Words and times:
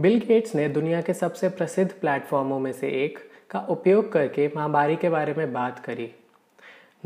Bill 0.00 0.18
Gates 0.18 0.54
ने 0.54 0.68
दुनिया 0.68 1.00
के 1.00 1.14
सबसे 1.14 1.48
प्रसिद्ध 1.48 1.92
प्लेटफॉर्मों 1.92 2.58
में 2.58 2.72
से 2.72 2.88
एक 2.88 3.18
का 3.50 3.60
उपयोग 3.60 4.12
करके 4.12 4.52
महामारी 4.56 4.96
के 4.96 5.08
बारे 5.08 5.34
में 5.38 5.52
बात 5.52 5.78
करी। 5.78 6.14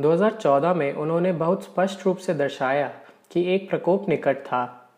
2014 0.00 0.74
में 0.74 0.92
उन्होंने 0.92 1.32
बहुत 1.32 1.64
स्पष्ट 1.64 2.06
रूप 2.06 2.16
से 2.16 2.34
दर्शाया 2.34 2.92
कि 3.32 3.54
एक 3.54 3.70
प्रकोप 3.70 4.08
निकट 4.08 4.36
था। 4.36 4.90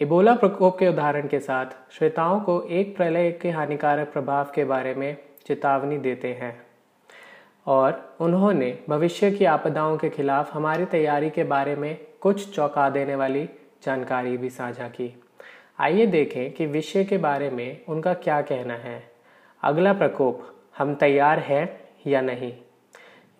इबोला 0.00 0.34
प्रकोप 0.34 0.78
के 0.78 0.88
उदाहरण 0.88 1.28
के 1.28 1.40
साथ, 1.40 1.66
श्वेताओं 1.90 2.40
को 2.40 2.62
एक 2.62 2.96
प्रलय 2.96 3.32
के 3.32 3.50
हानिकारक 3.50 4.12
प्रभाव 4.12 4.52
के 4.54 4.64
बारे 4.64 4.94
में 4.94 5.16
चेतावनी 5.46 5.98
देते 5.98 6.28
हैं। 6.28 6.66
और 7.66 8.16
उन्होंने 8.20 8.78
भविष्य 8.88 9.30
की 9.30 9.44
आपदाओं 9.44 9.96
के 9.96 10.10
खिलाफ 10.10 10.54
हमारी 10.54 10.84
तैयारी 10.84 11.30
के 11.30 11.44
बारे 11.44 11.76
में 11.76 11.98
कुछ 12.20 12.54
चौंका 12.54 12.90
देने 12.90 13.14
वाली 13.14 13.48
जानकारी 13.84 14.36
भी 14.36 14.50
साझा 14.50 14.88
की। 14.88 15.22
आइए 15.80 16.06
देखें 16.06 16.52
कि 16.52 16.66
विषय 16.66 17.04
के 17.04 17.18
बारे 17.18 17.50
में 17.50 17.80
उनका 17.88 18.14
क्या 18.14 18.42
कहना 18.42 18.74
है। 18.74 19.10
अगला 19.62 19.92
प्रकोप, 19.92 20.42
हम 20.78 20.94
तैयार 20.94 21.38
हैं 21.38 21.80
या 22.06 22.20
नहीं? 22.20 22.52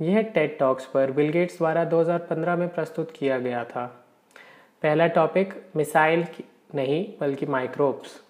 यह 0.00 0.22
टेड 0.22 0.58
टॉक्स 0.58 0.86
पर 0.86 1.10
बिल 1.10 1.30
गेट्स 1.30 1.58
द्वारा 1.58 1.84
2015 1.84 2.56
में 2.56 2.68
प्रस्तुत 2.68 3.10
किया 3.10 3.38
गया 3.38 3.64
था। 3.64 4.06
पहला 4.82 5.06
टॉपिक 5.06 5.54
मिसाइल 5.76 6.24
नहीं, 6.74 7.12
बल्कि 7.20 7.46
माइक्रोब्स 7.46 8.22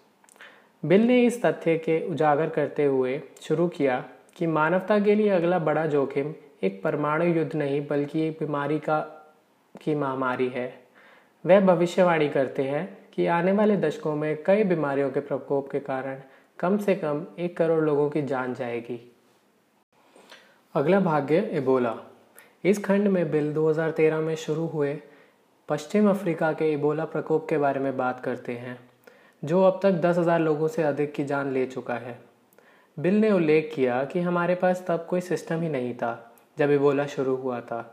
बिल 0.84 1.06
ने 1.06 1.23
इस 1.23 1.42
तथ्य 1.42 1.79
के 1.79 2.06
उजागर 2.09 2.48
करते 2.48 2.84
हुए 2.84 3.23
शुरू 3.42 3.68
किया 3.68 4.04
कि 4.37 4.46
मानवता 4.46 5.01
के 5.01 5.15
लिए 5.15 5.29
अगला 5.29 5.59
बड़ा 5.59 5.87
जोखिम 5.87 6.34
एक 6.62 6.82
परमाणु 6.82 7.24
युद्ध 7.24 7.56
नहीं, 7.56 7.87
बल्कि 7.87 8.23
एक 8.23 8.32
बीमारी 8.40 8.79
का, 8.79 9.01
की 9.80 9.95
महामारी 9.95 10.48
है। 10.48 10.82
वह 11.46 11.60
भविष्यवाणी 11.60 12.29
करते 12.29 12.62
हैं 12.62 13.01
कि 13.20 13.27
आने 13.27 13.52
वाले 13.52 13.77
दशकों 13.77 14.15
में 14.16 14.42
कई 14.42 14.62
बीमारियों 14.65 15.10
के 15.10 15.20
प्रकोप 15.20 15.70
के 15.70 15.80
कारण 15.80 16.20
कम 16.59 16.77
से 16.79 16.95
कम 16.95 17.24
एक 17.38 17.56
करोड़ 17.56 17.83
लोगों 17.84 18.09
की 18.10 18.23
जान 18.23 18.54
जाएगी। 18.54 18.99
अगला 20.74 21.01
भाग्य 21.01 21.38
इबोला 21.52 21.95
इस 22.65 22.82
खंड 22.85 23.09
में 23.09 23.30
बिल 23.30 23.52
2013 23.54 24.21
में 24.21 24.35
शुरू 24.37 24.66
हुए 24.66 24.95
पश्चिम 25.68 26.10
अफ्रीका 26.10 26.52
के 26.52 26.73
इबोला 26.73 27.04
प्रकोप 27.04 27.46
के 27.49 27.59
बारे 27.59 27.80
में 27.80 27.96
बात 27.96 28.21
करते 28.21 28.52
हैं, 28.52 28.79
जो 29.43 29.62
अब 29.62 29.80
तक 29.82 30.01
दस 30.01 30.18
हज़ार 30.18 30.40
लोगों 30.40 30.68
से 30.68 30.82
अधिक 30.82 31.15
की 31.15 31.24
जान 31.24 31.52
ले 31.52 31.66
चुका 31.66 31.95
है। 31.99 32.18
बिल 32.96 33.21
ने 33.21 33.32
उल्लेख 33.32 33.73
किया 33.74 34.02
कि 34.05 34.21
हमारे 34.21 34.55
पास 34.55 34.84
तब 34.88 35.07
कोई 35.10 35.21
सिस्टम 35.21 35.60
ही 35.60 35.68
नहीं 35.68 35.95
था, 35.95 36.34
जब 36.59 36.71
इबोला 36.71 37.07
शुरू 37.09 37.37
हुआ 37.37 37.60
था। 37.60 37.87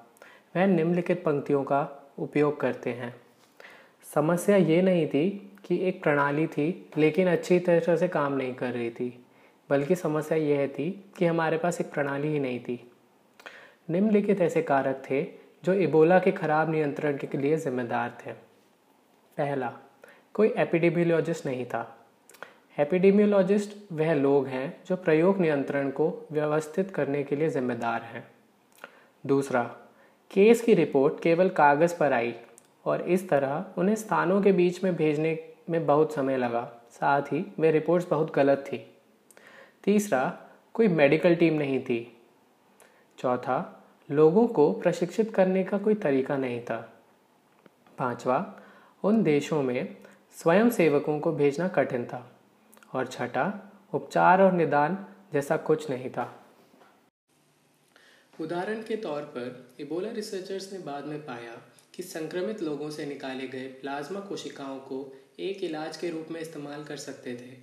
वह 0.56 0.68
निम्नलिखित 0.68 1.24
पंक्तियों 1.24 1.64
का 1.64 1.88
उपयोग 2.20 2.60
करते 2.60 2.90
हैं। 2.90 3.16
समस्या 4.16 4.56
ये 4.56 4.82
नहीं 4.82 5.08
थी 5.08 5.52
कि 5.66 5.78
एक 5.88 6.04
प्रणाली 6.04 6.48
थी, 6.48 6.90
लेकिन 6.98 7.28
अच्छी 7.28 7.60
तरह 7.60 7.96
से 7.96 8.08
काम 8.08 8.34
नहीं 8.34 8.54
कर 8.54 8.72
रही 8.72 8.90
थी, 8.90 9.26
बल्कि 9.70 9.96
समस्या 9.96 10.38
यह 10.38 10.68
थी 10.68 11.06
कि 11.18 11.26
हमारे 11.26 11.58
पास 11.58 11.82
एक 11.82 11.92
प्रणाली 11.92 12.28
ही 12.28 12.40
नहीं 12.40 12.60
थी। 12.60 12.92
निम्नलिखित 13.90 14.42
ऐसे 14.42 14.62
कारक 14.62 15.04
थे 15.10 15.22
जो 15.64 15.74
इबोला 15.74 16.20
के 16.20 16.32
खराब 16.32 16.72
नियंत्रण 16.72 17.18
के 17.18 17.38
लिए 17.38 17.58
जिम्मेदार 17.58 18.18
थे। 18.26 18.32
पहला, 19.38 19.74
कोई 20.34 20.54
एपिडेमियोलॉजिस्ट 20.58 21.46
नहीं 21.46 21.66
था। 21.66 21.98
एपिडेमियोलॉजिस्ट 22.80 23.78
वह 23.92 24.14
लोग 24.14 24.48
हैं 24.48 24.84
जो 24.88 24.96
प्रयोग 24.96 25.40
नियंत्रण 25.40 25.90
को 25.90 26.28
व्यवस्थित 26.32 26.92
करने 26.92 27.24
के 27.24 27.36
लिए 27.36 27.50
जिम्मेदार 27.50 28.02
हैं। 28.02 28.28
दूसरा, 29.26 29.64
केस 30.32 30.62
की 30.62 30.74
रिपोर्ट 30.74 31.20
केवल 31.20 31.50
कागज़ 31.50 31.98
पर 31.98 32.14
आई 32.14 32.36
और 32.88 33.02
इस 33.02 33.30
तरह 33.30 33.66
उन्हें 33.78 33.96
स्थानों 33.96 34.42
के 34.42 34.52
बीच 34.52 34.84
में 34.84 34.96
भेजने 34.96 35.50
में 35.70 35.86
बहुत 35.86 36.14
समय 36.14 36.38
लगा। 36.38 36.72
साथ 36.92 37.22
ही 37.22 37.54
वे 37.60 37.72
रिपोर्ट्स 37.72 38.10
बहुत 38.10 38.34
गलत 38.34 38.58
थी। 38.58 38.98
तीसरा, 39.84 40.38
कोई 40.74 40.88
मेडिकल 40.88 41.36
टीम 41.36 41.54
नहीं 41.54 41.84
थी। 41.84 42.22
चौथा, 43.18 43.84
लोगों 44.12 44.48
को 44.48 44.72
प्रशिक्षित 44.72 45.36
करने 45.36 45.64
का 45.64 45.78
कोई 45.78 45.94
तरीका 45.94 46.38
नहीं 46.38 46.62
था। 46.62 46.94
पांचवा, 47.98 48.60
उन 49.04 49.24
देशों 49.24 49.64
में 49.64 49.98
स्वयं 50.32 50.70
सेवकों 50.70 51.20
को 51.20 51.32
भेजना 51.32 51.68
कठिन 51.68 52.06
था। 52.06 52.32
और 52.94 53.08
छठा, 53.08 53.72
उपचार 53.94 54.42
और 54.42 54.52
निदान 54.52 55.06
जैसा 55.34 55.58
कुछ 55.58 55.90
नहीं 55.90 56.10
था। 56.10 56.36
उदाहरण 58.42 58.82
के 58.84 58.96
तौर 58.96 59.22
पर 59.36 59.76
इबोला 59.80 60.12
रिसर्चर्स 60.12 60.72
ने 60.74 60.80
बाद 60.80 61.06
में 61.06 61.26
पाया 61.26 61.62
कि 61.96 62.04
संक्रमित 62.04 62.62
लोगों 62.62 62.90
से 62.90 63.06
निकाले 63.06 63.48
गए 63.48 63.68
प्लाज्मा 63.82 64.20
कोशिकाओं 64.20 64.80
को 64.80 65.00
एक 65.40 65.64
इलाज 65.64 65.98
के 65.98 66.10
रूप 66.10 66.28
में 66.32 66.40
इस्तेमाल 66.42 66.84
कर 66.84 66.98
सकते 66.98 67.36
थे, 67.36 67.58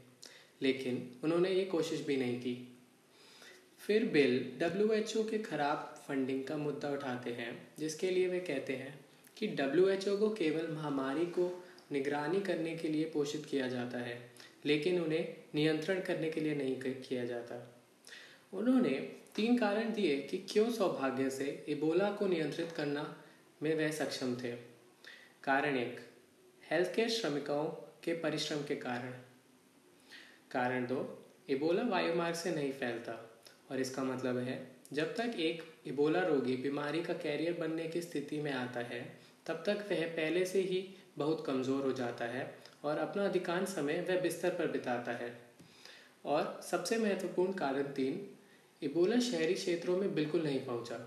लेकिन 0.63 1.09
उन्होंने 1.25 1.51
ये 1.51 1.65
कोशिश 1.65 2.07
भी 2.07 2.17
नहीं 2.17 2.41
की। 2.41 2.57
फिर 3.81 4.05
बिल 4.05 4.39
डब्ल्यू 4.61 5.23
के 5.23 5.39
खराब 5.39 5.95
फंडिंग 6.09 6.45
का 6.45 6.57
मुद्दा 6.57 6.91
उठाते 6.91 7.31
हैं, 7.31 7.57
जिसके 7.79 8.11
लिए 8.11 8.29
वे 8.29 8.41
कहते 8.41 8.73
हैं 8.73 8.99
कि 9.37 9.47
डब्ल्यू 9.47 10.17
को 10.17 10.31
केवल 10.35 10.73
महामारी 10.73 11.27
को 11.29 11.51
निगरानी 11.93 12.41
करने 12.41 12.77
के 12.77 12.89
लिए 12.89 13.05
पोषित 13.05 13.45
किया 13.47 13.69
जाता 13.69 13.99
है, 13.99 14.19
लेकिन 14.67 15.01
उन्हें 15.01 15.35
नियंत्रण 15.55 16.01
करने 16.01 16.31
के 16.31 16.41
लिए 16.41 16.55
नहीं 16.55 16.77
किया 16.81 17.25
जाता। 17.25 17.61
उन्होंने 18.53 18.91
तीन 19.35 19.57
कारण 19.59 19.93
दिए 19.93 20.17
कि 20.21 20.39
क्यों 20.51 20.69
सौभाग्य 20.71 21.29
से 21.31 21.45
इबोला 21.69 22.11
को 22.11 22.27
नियंत्रित 22.27 22.73
करना 22.73 23.03
में 23.63 23.75
वह 23.77 23.91
सक्षम 23.91 24.35
थे। 24.35 24.51
कारण 25.45 25.77
एक 25.77 25.99
हेल्थ 26.63 26.95
केयर 26.95 27.09
श्रमिकों 27.11 27.65
के 28.05 28.13
परिश्रम 28.21 28.63
के 28.65 28.75
कारण। 28.77 29.13
कारण 30.51 30.87
दो 30.87 30.99
इबोला 31.51 31.83
वायुमार्ग 31.83 32.35
से 32.35 32.55
नहीं 32.55 32.71
फैलता 32.73 33.13
और 33.71 33.81
इसका 33.81 34.03
मतलब 34.05 34.39
है, 34.39 34.59
जब 34.93 35.15
तक 35.17 35.35
एक 35.39 35.63
इबोला 35.87 36.21
रोगी 36.21 36.57
बीमारी 36.59 37.03
का 37.03 37.15
कैरियर 37.15 37.57
बनने 37.61 37.89
की 37.89 38.03
स्थिति 38.03 38.41
में 38.41 38.53
आता 38.53 38.81
है, 38.83 39.01
तब 39.47 39.63
तक 39.67 39.85
वह 39.91 40.07
पहले 40.07 40.45
से 40.45 40.61
ही 40.61 40.87
बहुत 41.19 41.45
कमज़ोर 41.47 41.83
हो 41.83 41.93
जाता 41.93 42.25
है 42.27 42.47
और 42.85 42.99
अपना 42.99 43.25
अधिकांश 43.25 43.69
समय 43.69 44.01
वह 44.09 44.21
बिस्तर 44.21 44.51
पर 44.51 44.71
बिताता 44.71 45.13
है। 45.15 45.33
और 46.25 46.61
सबसे 46.71 46.99
महत्वपूर्ण 46.99 47.53
कारण 47.55 47.93
तीन 47.93 48.27
इबोला 48.83 49.19
शहरी 49.21 49.55
क्षेत्रों 49.55 49.97
में 49.97 50.15
बिल्कुल 50.15 50.43
नहीं 50.43 50.59
पहुँचा। 50.61 50.99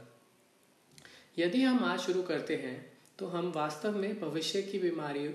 यदि 1.38 1.62
हम 1.64 1.84
आज 1.86 2.00
शुरू 2.00 2.22
करते 2.24 2.56
हैं 2.56 2.78
तो 3.20 3.28
हम 3.28 3.52
वास्तव 3.56 3.98
में 3.98 4.20
भविष्य 4.22 4.62
की 4.62 4.80
बीमारियों 4.80 5.34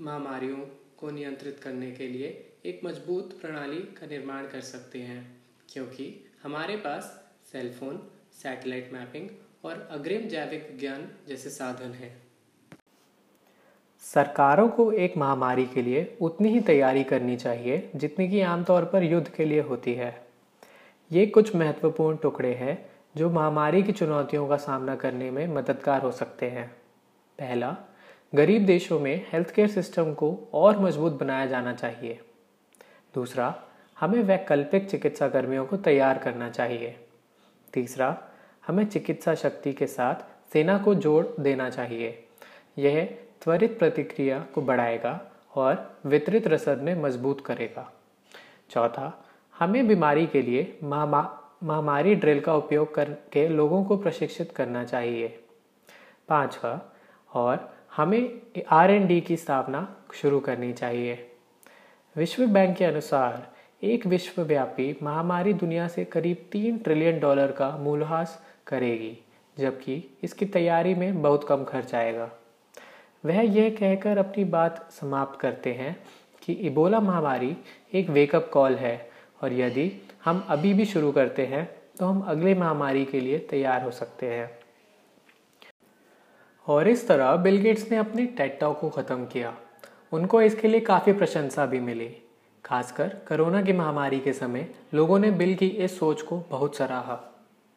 महामारियों 0.00 0.56
को 0.98 1.10
नियंत्रित 1.10 1.60
करने 1.62 1.90
के 1.92 2.06
लिए 2.08 2.28
एक 2.64 2.80
मज़बूत 2.84 3.38
प्रणाली 3.40 3.78
का 3.98 4.06
निर्माण 4.06 4.46
कर 4.46 4.60
सकते 4.62 4.98
हैं, 5.00 5.22
क्योंकि 5.68 6.12
हमारे 6.42 6.76
पास 6.78 7.10
सेलफोन 7.52 8.00
सैटेलाइट 8.34 8.92
मैपिंग 8.92 9.28
और 9.64 9.88
अग्रिम 9.92 10.28
जैविक 10.28 10.68
विज्ञान 10.72 11.08
जैसे 11.28 11.50
साधन 11.50 11.92
हैं। 11.94 12.12
सरकारों 14.04 14.68
को 14.68 14.90
एक 14.94 15.16
महामारी 15.16 15.66
के 15.66 15.82
लिए 15.82 16.04
उतनी 16.20 16.48
ही 16.48 16.60
तैयारी 16.62 17.04
करनी 17.04 17.36
चाहिए 17.38 17.90
जितनी 17.96 18.28
कि 18.28 18.40
आमतौर 18.42 18.84
पर 18.84 19.04
युद्ध 19.04 19.28
के 19.28 19.44
लिए 19.44 19.60
होती 19.62 19.94
है। 19.94 20.25
ये 21.12 21.26
कुछ 21.26 21.56
महत्वपूर्ण 21.56 22.16
टुकड़े 22.16 22.54
हैं 22.54 22.90
जो 23.16 23.30
महामारी 23.30 23.82
की 23.82 23.92
चुनौतियों 23.92 24.48
का 24.48 24.56
सामना 24.56 24.96
करने 24.96 25.30
में 25.30 25.46
मददगार 25.46 26.02
हो 26.02 26.10
सकते 26.10 26.50
हैं। 26.50 26.68
पहला, 27.38 27.76
गरीब 28.34 28.66
देशों 28.66 29.00
में 29.00 29.26
हेल्थ 29.32 29.50
केयर 29.50 29.68
सिस्टम 29.68 30.14
को 30.14 30.48
और 30.54 30.78
मज़बूत 30.78 31.12
बनाया 31.12 31.46
जाना 31.46 31.74
चाहिए। 31.74 32.20
दूसरा, 33.14 33.62
हमें 34.00 34.22
वैकल्पिक 34.22 34.90
चिकित्सा 34.90 35.28
कर्मियों 35.28 35.66
को 35.66 35.76
तैयार 35.76 36.18
करना 36.18 36.50
चाहिए। 36.50 36.96
तीसरा, 37.72 38.22
हमें 38.66 38.86
चिकित्सा 38.86 39.34
शक्ति 39.34 39.72
के 39.72 39.86
साथ 39.86 40.14
सेना 40.52 40.78
को 40.78 40.94
जोड़ 40.94 41.26
देना 41.40 41.70
चाहिए। 41.70 42.24
यह 42.78 43.18
त्वरित 43.42 43.78
प्रतिक्रिया 43.78 44.46
को 44.54 44.62
बढ़ाएगा 44.62 45.32
और 45.54 45.98
वितरित 46.06 46.48
रसद 46.48 46.78
में 46.78 47.02
मज़बूत 47.02 47.46
करेगा। 47.46 47.92
चौथा 48.70 49.22
हमें 49.56 49.86
बीमारी 49.88 50.26
के 50.26 50.42
लिए 50.42 50.78
महामारी 50.82 52.14
ड्रिल 52.14 52.40
का 52.40 52.54
उपयोग 52.54 52.94
करके 52.94 53.46
लोगों 53.48 53.82
को 53.84 53.96
प्रशिक्षित 53.96 54.52
करना 54.52 54.84
चाहिए। 54.84 55.28
पांचवा 56.28 56.80
और 57.30 57.68
हमें 57.96 58.62
आर 58.70 58.90
एन 58.90 59.06
डी 59.06 59.20
की 59.20 59.36
स्थापना 59.36 59.86
शुरू 60.14 60.40
करनी 60.40 60.72
चाहिए। 60.72 61.14
विश्व 62.16 62.46
बैंक 62.46 62.76
के 62.76 62.84
अनुसार, 62.84 63.46
एक 63.82 64.06
विश्वव्यापी 64.06 64.96
महामारी 65.02 65.52
दुनिया 65.54 65.88
से 65.88 66.04
करीब 66.04 66.44
तीन 66.52 66.78
ट्रिलियन 66.78 67.18
डॉलर 67.20 67.52
का 67.52 67.70
मूल्यहास 67.76 68.40
करेगी, 68.66 69.16
जबकि 69.56 70.02
इसकी 70.24 70.46
तैयारी 70.46 70.94
में 70.94 71.22
बहुत 71.22 71.48
कम 71.48 71.64
खर्च 71.64 71.94
आएगा। 71.94 72.30
वह 73.24 73.40
यह 73.40 73.76
कहकर 73.80 74.18
अपनी 74.18 74.44
बात 74.44 74.86
समाप्त 74.92 75.40
करते 75.40 75.72
हैं 75.72 75.96
कि 76.42 76.52
इबोला 76.52 77.00
महामारी 77.00 77.56
एक 77.94 78.10
वेकअप 78.10 78.50
कॉल 78.52 78.74
है 78.74 78.96
और 79.40 79.52
यदि 79.52 79.90
हम 80.24 80.44
अभी 80.48 80.72
भी 80.74 80.84
शुरू 80.84 81.12
करते 81.12 81.46
हैं 81.46 81.64
तो 81.98 82.06
हम 82.06 82.20
अगले 82.20 82.54
महामारी 82.54 83.04
के 83.04 83.20
लिए 83.20 83.38
तैयार 83.50 83.82
हो 83.84 83.90
सकते 83.90 84.26
हैं। 84.26 84.50
और 86.66 86.88
इस 86.88 87.06
तरह 87.08 87.36
बिल 87.36 87.56
गेट्स 87.56 87.90
ने 87.90 87.96
अपने 87.96 88.26
टेटॉक 88.26 88.78
को 88.80 88.88
ख़त्म 88.90 89.24
किया। 89.24 89.54
उनको 90.12 90.42
इसके 90.42 90.68
लिए 90.68 90.80
काफ़ी 90.80 91.12
प्रशंसा 91.12 91.66
भी 91.66 91.80
मिली। 91.80 92.08
खासकर 92.64 93.08
कोरोना 93.28 93.62
की 93.62 93.72
महामारी 93.72 94.20
के 94.20 94.32
समय 94.32 94.68
लोगों 94.94 95.18
ने 95.18 95.30
बिल 95.30 95.54
की 95.54 95.66
इस 95.66 95.98
सोच 95.98 96.22
को 96.22 96.42
बहुत 96.50 96.76
सराहा। 96.76 97.18